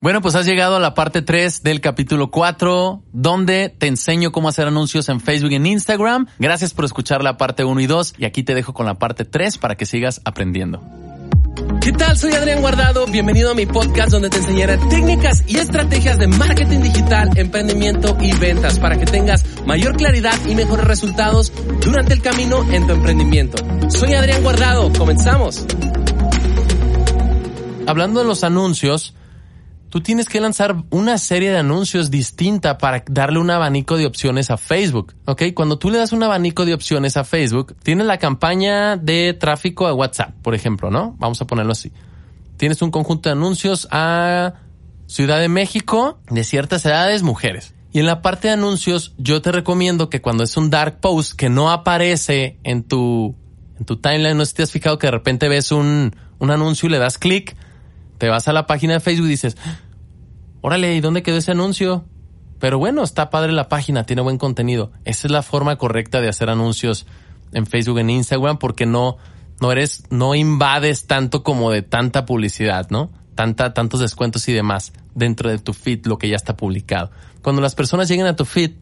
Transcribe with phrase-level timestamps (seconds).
[0.00, 4.48] Bueno, pues has llegado a la parte 3 del capítulo 4, donde te enseño cómo
[4.48, 6.28] hacer anuncios en Facebook y en Instagram.
[6.38, 9.24] Gracias por escuchar la parte 1 y 2 y aquí te dejo con la parte
[9.24, 10.80] 3 para que sigas aprendiendo.
[11.80, 12.16] ¿Qué tal?
[12.16, 13.06] Soy Adrián Guardado.
[13.06, 18.32] Bienvenido a mi podcast donde te enseñaré técnicas y estrategias de marketing digital, emprendimiento y
[18.38, 21.52] ventas para que tengas mayor claridad y mejores resultados
[21.84, 23.56] durante el camino en tu emprendimiento.
[23.90, 24.92] Soy Adrián Guardado.
[24.96, 25.66] Comenzamos.
[27.88, 29.14] Hablando de los anuncios,
[29.88, 34.50] tú tienes que lanzar una serie de anuncios distinta para darle un abanico de opciones
[34.50, 35.14] a Facebook.
[35.24, 35.42] ¿Ok?
[35.54, 39.86] Cuando tú le das un abanico de opciones a Facebook, tienes la campaña de tráfico
[39.86, 41.16] a WhatsApp, por ejemplo, ¿no?
[41.18, 41.92] Vamos a ponerlo así.
[42.56, 44.54] Tienes un conjunto de anuncios a
[45.06, 47.74] Ciudad de México de ciertas edades, mujeres.
[47.92, 51.32] Y en la parte de anuncios, yo te recomiendo que cuando es un dark post
[51.32, 53.34] que no aparece en tu,
[53.78, 56.50] en tu timeline, no sé si te has fijado que de repente ves un, un
[56.50, 57.56] anuncio y le das clic,
[58.18, 59.56] te vas a la página de Facebook y dices,
[60.60, 62.04] órale, ¿y dónde quedó ese anuncio?
[62.58, 64.90] Pero bueno, está padre la página, tiene buen contenido.
[65.04, 67.06] Esa es la forma correcta de hacer anuncios
[67.52, 69.16] en Facebook, en Instagram, porque no,
[69.60, 73.10] no eres, no invades tanto como de tanta publicidad, ¿no?
[73.36, 77.10] Tanta, tantos descuentos y demás dentro de tu feed, lo que ya está publicado.
[77.42, 78.72] Cuando las personas lleguen a tu feed,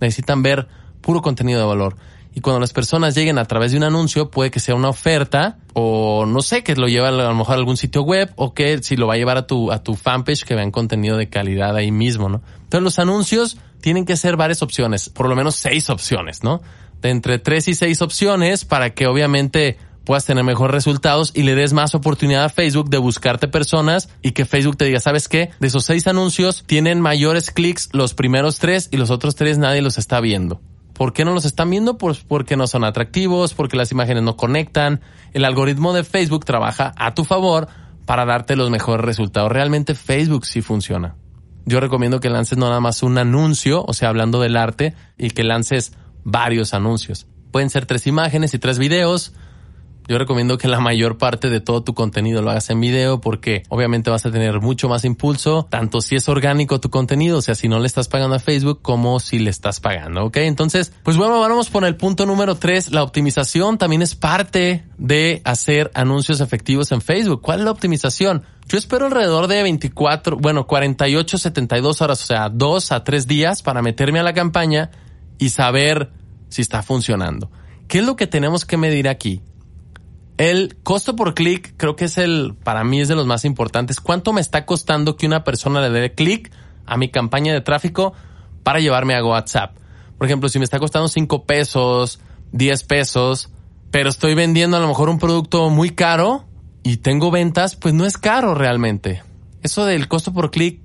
[0.00, 0.68] necesitan ver
[1.00, 1.96] puro contenido de valor.
[2.34, 5.58] Y cuando las personas lleguen a través de un anuncio, puede que sea una oferta
[5.74, 8.82] o no sé, que lo lleva a lo mejor a algún sitio web o que
[8.82, 11.76] si lo va a llevar a tu, a tu fanpage que vean contenido de calidad
[11.76, 12.42] ahí mismo, ¿no?
[12.62, 16.62] Entonces los anuncios tienen que ser varias opciones, por lo menos seis opciones, ¿no?
[17.02, 21.54] De entre tres y seis opciones para que obviamente puedas tener mejores resultados y le
[21.54, 25.50] des más oportunidad a Facebook de buscarte personas y que Facebook te diga, ¿sabes qué?
[25.60, 29.82] De esos seis anuncios tienen mayores clics los primeros tres y los otros tres nadie
[29.82, 30.60] los está viendo.
[30.92, 31.98] ¿Por qué no los están viendo?
[31.98, 35.00] Pues porque no son atractivos, porque las imágenes no conectan.
[35.32, 37.68] El algoritmo de Facebook trabaja a tu favor
[38.06, 39.50] para darte los mejores resultados.
[39.50, 41.16] Realmente Facebook sí funciona.
[41.64, 45.30] Yo recomiendo que lances no nada más un anuncio, o sea, hablando del arte, y
[45.30, 45.92] que lances
[46.24, 47.26] varios anuncios.
[47.52, 49.34] Pueden ser tres imágenes y tres videos,
[50.08, 53.62] yo recomiendo que la mayor parte de todo tu contenido lo hagas en video porque
[53.68, 57.54] obviamente vas a tener mucho más impulso, tanto si es orgánico tu contenido, o sea,
[57.54, 60.38] si no le estás pagando a Facebook como si le estás pagando, ¿ok?
[60.38, 62.90] Entonces, pues bueno, vamos por el punto número tres.
[62.90, 67.42] La optimización también es parte de hacer anuncios efectivos en Facebook.
[67.42, 68.44] ¿Cuál es la optimización?
[68.66, 73.62] Yo espero alrededor de 24, bueno, 48, 72 horas, o sea, dos a tres días
[73.62, 74.90] para meterme a la campaña
[75.38, 76.10] y saber
[76.48, 77.50] si está funcionando.
[77.88, 79.42] ¿Qué es lo que tenemos que medir aquí?
[80.42, 84.00] El costo por clic creo que es el, para mí es de los más importantes.
[84.00, 86.50] ¿Cuánto me está costando que una persona le dé clic
[86.84, 88.12] a mi campaña de tráfico
[88.64, 89.76] para llevarme a WhatsApp?
[90.18, 92.18] Por ejemplo, si me está costando 5 pesos,
[92.50, 93.50] 10 pesos,
[93.92, 96.44] pero estoy vendiendo a lo mejor un producto muy caro
[96.82, 99.22] y tengo ventas, pues no es caro realmente.
[99.62, 100.80] Eso del costo por clic,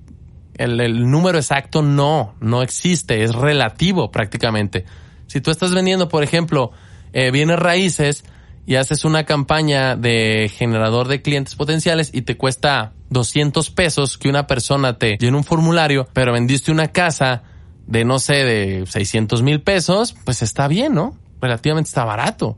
[0.53, 4.85] el, número exacto no, no existe, es relativo prácticamente.
[5.25, 6.73] Si tú estás vendiendo, por ejemplo,
[7.11, 8.23] eh, bienes raíces,
[8.67, 14.27] y haces una campaña de generador de clientes potenciales y te cuesta 200 pesos que
[14.27, 17.43] una persona te llene un formulario, pero vendiste una casa
[17.87, 21.17] de no sé, de 600 mil pesos, pues está bien, ¿no?
[21.41, 22.57] Relativamente está barato.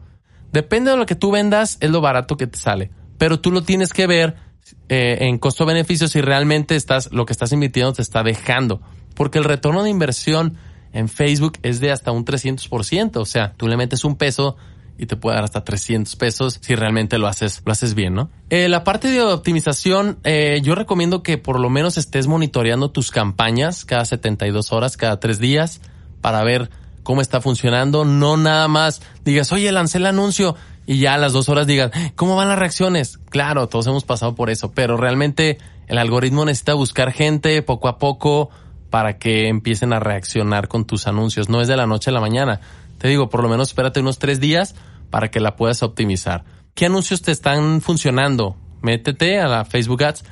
[0.52, 2.90] Depende de lo que tú vendas, es lo barato que te sale.
[3.20, 4.36] Pero tú lo tienes que ver
[4.90, 8.82] eh, en costo-beneficio si realmente estás, lo que estás invirtiendo te está dejando.
[9.14, 10.58] Porque el retorno de inversión
[10.92, 13.18] en Facebook es de hasta un 300%.
[13.18, 14.58] O sea, tú le metes un peso
[15.00, 18.30] y te puede dar hasta 300 pesos si realmente lo haces, lo haces bien, ¿no?
[18.50, 23.10] Eh, la parte de optimización, eh, yo recomiendo que por lo menos estés monitoreando tus
[23.10, 25.80] campañas cada 72 horas, cada tres días,
[26.20, 26.70] para ver
[27.04, 28.04] cómo está funcionando.
[28.04, 30.56] No nada más digas, oye, lancé el anuncio
[30.86, 33.20] y ya a las dos horas digas, ¿cómo van las reacciones?
[33.30, 37.98] Claro, todos hemos pasado por eso, pero realmente el algoritmo necesita buscar gente poco a
[37.98, 38.50] poco
[38.90, 41.48] para que empiecen a reaccionar con tus anuncios.
[41.48, 42.60] No es de la noche a la mañana.
[43.00, 44.76] Te digo, por lo menos espérate unos tres días
[45.10, 46.44] para que la puedas optimizar.
[46.76, 48.58] ¿Qué anuncios te están funcionando?
[48.82, 50.24] Métete a la Facebook Ads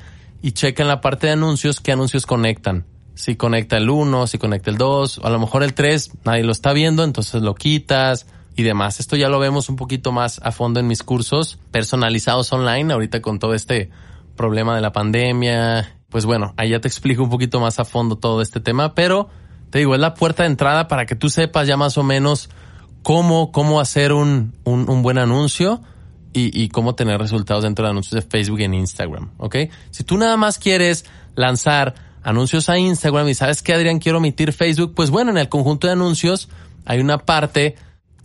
[0.42, 2.86] y checa en la parte de anuncios qué anuncios conectan.
[3.14, 6.52] Si conecta el 1, si conecta el 2, a lo mejor el 3, nadie lo
[6.52, 9.00] está viendo, entonces lo quitas y demás.
[9.00, 13.20] Esto ya lo vemos un poquito más a fondo en mis cursos personalizados online, ahorita
[13.20, 13.90] con todo este
[14.36, 15.96] problema de la pandemia.
[16.10, 19.28] Pues bueno, ahí ya te explico un poquito más a fondo todo este tema, pero
[19.70, 22.50] te digo, es la puerta de entrada para que tú sepas ya más o menos
[23.02, 25.80] cómo, cómo hacer un, un, buen anuncio
[26.32, 29.56] y, y, cómo tener resultados dentro de anuncios de Facebook y en Instagram, ¿ok?
[29.90, 31.04] Si tú nada más quieres
[31.34, 35.48] lanzar anuncios a Instagram y sabes que Adrián quiero omitir Facebook, pues bueno, en el
[35.48, 36.48] conjunto de anuncios
[36.84, 37.76] hay una parte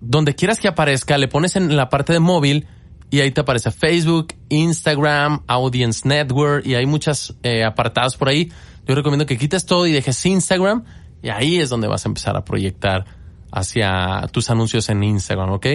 [0.01, 2.67] donde quieras que aparezca, le pones en la parte de móvil
[3.09, 8.51] y ahí te aparece Facebook, Instagram, Audience Network y hay muchos eh, apartados por ahí.
[8.87, 10.83] Yo recomiendo que quites todo y dejes Instagram
[11.23, 13.05] y ahí es donde vas a empezar a proyectar
[13.51, 15.67] hacia tus anuncios en Instagram, ¿ok?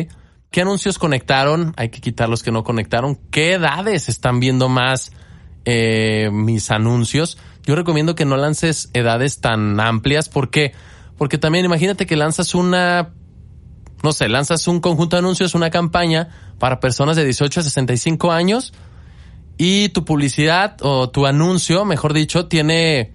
[0.50, 1.74] ¿Qué anuncios conectaron?
[1.76, 3.18] Hay que quitar los que no conectaron.
[3.30, 5.12] ¿Qué edades están viendo más
[5.64, 7.38] eh, mis anuncios?
[7.64, 10.28] Yo recomiendo que no lances edades tan amplias.
[10.28, 10.72] ¿Por qué?
[11.16, 13.10] Porque también imagínate que lanzas una
[14.02, 16.28] no sé, lanzas un conjunto de anuncios, una campaña
[16.58, 18.72] para personas de 18 a 65 años
[19.56, 23.12] y tu publicidad o tu anuncio, mejor dicho, tiene,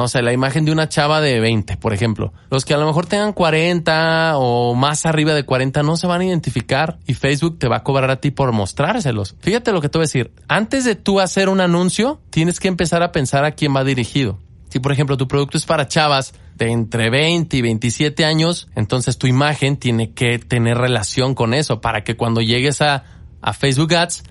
[0.00, 2.32] no sé, la imagen de una chava de 20, por ejemplo.
[2.50, 6.22] Los que a lo mejor tengan 40 o más arriba de 40 no se van
[6.22, 9.36] a identificar y Facebook te va a cobrar a ti por mostrárselos.
[9.40, 10.32] Fíjate lo que te voy a decir.
[10.48, 14.38] Antes de tú hacer un anuncio, tienes que empezar a pensar a quién va dirigido.
[14.70, 19.18] Si por ejemplo tu producto es para chavas de entre 20 y 27 años, entonces
[19.18, 23.04] tu imagen tiene que tener relación con eso para que cuando llegues a,
[23.42, 24.22] a Facebook Ads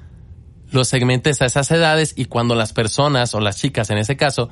[0.72, 4.50] lo segmentes a esas edades y cuando las personas o las chicas en ese caso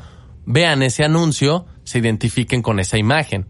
[0.48, 3.46] vean ese anuncio se identifiquen con esa imagen.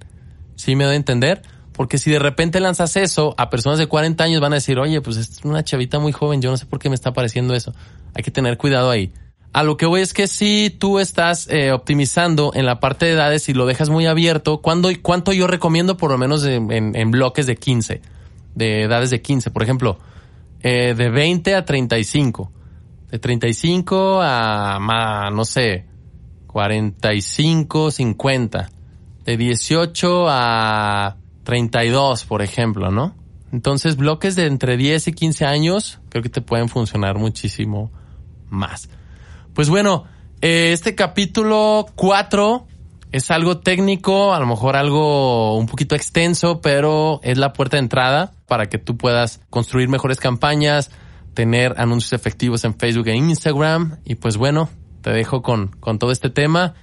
[0.56, 1.44] ¿Sí me doy a entender?
[1.72, 5.00] Porque si de repente lanzas eso a personas de 40 años van a decir, oye,
[5.00, 7.74] pues es una chavita muy joven, yo no sé por qué me está apareciendo eso.
[8.16, 9.14] Hay que tener cuidado ahí.
[9.54, 13.14] A lo que voy es que si tú estás eh, optimizando en la parte de
[13.14, 17.46] edades y lo dejas muy abierto, ¿cuándo, ¿cuánto yo recomiendo por lo menos en, bloques
[17.46, 18.02] de 15?
[18.56, 20.00] De edades de 15, por ejemplo,
[20.62, 22.52] eh, de 20 a 35.
[23.12, 25.87] De 35 a, no sé,
[26.58, 28.70] 45, 50.
[29.26, 33.14] De 18 a 32, por ejemplo, ¿no?
[33.52, 37.92] Entonces, bloques de entre 10 y 15 años creo que te pueden funcionar muchísimo
[38.50, 38.90] más.
[39.54, 40.06] Pues bueno,
[40.42, 42.66] eh, este capítulo 4
[43.12, 47.82] es algo técnico, a lo mejor algo un poquito extenso, pero es la puerta de
[47.84, 50.90] entrada para que tú puedas construir mejores campañas,
[51.36, 54.00] tener anuncios efectivos en Facebook e Instagram.
[54.06, 54.70] Y pues bueno,
[55.02, 56.76] te dejo con, con todo este tema.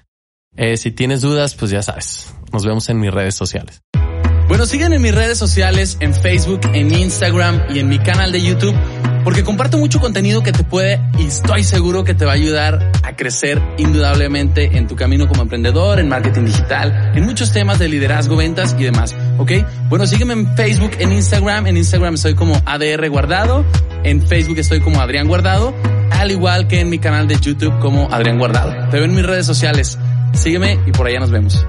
[0.57, 2.35] Eh, si tienes dudas, pues ya sabes.
[2.53, 3.83] Nos vemos en mis redes sociales.
[4.49, 8.43] Bueno, sígueme en mis redes sociales, en Facebook, en Instagram y en mi canal de
[8.43, 8.77] YouTube
[9.25, 12.93] porque comparto mucho contenido que te puede y estoy seguro que te va a ayudar
[13.03, 17.89] a crecer indudablemente en tu camino como emprendedor, en marketing digital, en muchos temas de
[17.89, 19.53] liderazgo, ventas y demás, ¿ok?
[19.89, 23.65] Bueno, sígueme en Facebook, en Instagram, en Instagram estoy como ADR Guardado,
[24.05, 25.75] en Facebook estoy como Adrián Guardado,
[26.11, 28.73] al igual que en mi canal de YouTube como Adrián Guardado.
[28.91, 29.99] Te veo en mis redes sociales,
[30.33, 31.67] sígueme y por allá nos vemos.